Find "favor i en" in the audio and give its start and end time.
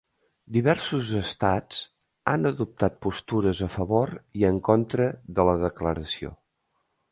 3.75-4.59